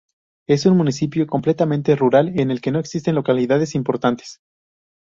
Es 0.47 0.65
un 0.65 0.77
municipio 0.77 1.27
completamente 1.27 1.95
rural 1.95 2.33
en 2.39 2.49
el 2.49 2.59
que 2.59 2.71
no 2.71 2.79
existen 2.79 3.13
localidades 3.13 3.75
importantes. 3.75 4.39